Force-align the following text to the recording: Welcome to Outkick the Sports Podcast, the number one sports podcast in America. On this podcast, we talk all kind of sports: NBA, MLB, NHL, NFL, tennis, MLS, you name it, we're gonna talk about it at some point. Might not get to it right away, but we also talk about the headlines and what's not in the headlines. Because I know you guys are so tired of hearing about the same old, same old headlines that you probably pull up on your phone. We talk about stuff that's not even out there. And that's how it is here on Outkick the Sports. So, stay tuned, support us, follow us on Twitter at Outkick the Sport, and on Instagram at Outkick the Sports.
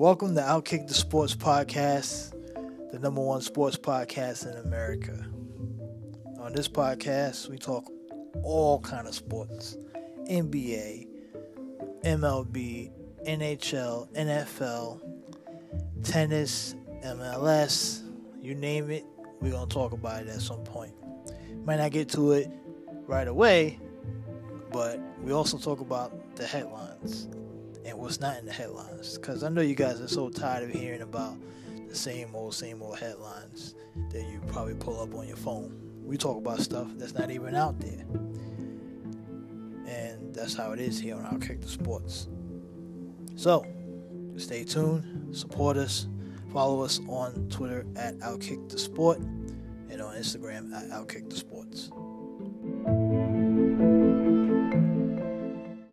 Welcome 0.00 0.34
to 0.36 0.40
Outkick 0.40 0.88
the 0.88 0.94
Sports 0.94 1.36
Podcast, 1.36 2.32
the 2.90 2.98
number 2.98 3.20
one 3.20 3.42
sports 3.42 3.76
podcast 3.76 4.50
in 4.50 4.56
America. 4.56 5.26
On 6.38 6.54
this 6.54 6.68
podcast, 6.68 7.50
we 7.50 7.58
talk 7.58 7.84
all 8.42 8.80
kind 8.80 9.06
of 9.06 9.14
sports: 9.14 9.76
NBA, 10.26 11.06
MLB, 12.02 12.90
NHL, 13.26 14.10
NFL, 14.14 15.02
tennis, 16.02 16.74
MLS, 17.04 18.00
you 18.40 18.54
name 18.54 18.90
it, 18.90 19.04
we're 19.42 19.52
gonna 19.52 19.66
talk 19.66 19.92
about 19.92 20.22
it 20.22 20.28
at 20.30 20.40
some 20.40 20.64
point. 20.64 20.94
Might 21.66 21.76
not 21.76 21.90
get 21.90 22.08
to 22.12 22.32
it 22.32 22.50
right 23.06 23.28
away, 23.28 23.78
but 24.72 24.98
we 25.22 25.32
also 25.32 25.58
talk 25.58 25.80
about 25.80 26.36
the 26.36 26.46
headlines 26.46 27.28
and 27.84 27.98
what's 27.98 28.20
not 28.20 28.38
in 28.38 28.46
the 28.46 28.52
headlines. 28.52 29.16
Because 29.16 29.42
I 29.42 29.48
know 29.48 29.60
you 29.60 29.74
guys 29.74 30.00
are 30.00 30.08
so 30.08 30.28
tired 30.28 30.64
of 30.64 30.70
hearing 30.70 31.02
about 31.02 31.36
the 31.88 31.94
same 31.94 32.34
old, 32.34 32.54
same 32.54 32.82
old 32.82 32.98
headlines 32.98 33.74
that 34.10 34.22
you 34.22 34.40
probably 34.48 34.74
pull 34.74 35.00
up 35.00 35.14
on 35.14 35.26
your 35.26 35.36
phone. 35.36 35.76
We 36.04 36.16
talk 36.16 36.36
about 36.38 36.60
stuff 36.60 36.88
that's 36.96 37.14
not 37.14 37.30
even 37.30 37.54
out 37.54 37.78
there. 37.80 38.04
And 39.86 40.34
that's 40.34 40.54
how 40.54 40.72
it 40.72 40.80
is 40.80 41.00
here 41.00 41.16
on 41.16 41.24
Outkick 41.24 41.62
the 41.62 41.68
Sports. 41.68 42.28
So, 43.36 43.66
stay 44.36 44.64
tuned, 44.64 45.36
support 45.36 45.76
us, 45.76 46.06
follow 46.52 46.82
us 46.82 47.00
on 47.08 47.48
Twitter 47.48 47.86
at 47.96 48.18
Outkick 48.18 48.68
the 48.68 48.78
Sport, 48.78 49.18
and 49.18 50.00
on 50.00 50.14
Instagram 50.14 50.72
at 50.74 50.90
Outkick 50.90 51.28
the 51.30 51.36
Sports. 51.36 51.90